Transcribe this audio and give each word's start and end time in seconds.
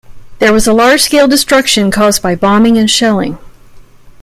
There 0.39 0.51
was 0.51 0.65
a 0.65 0.73
large-scale 0.73 1.27
destruction 1.27 1.91
caused 1.91 2.23
by 2.23 2.33
bombing 2.33 2.75
and 2.75 2.89
shelling. 2.89 3.37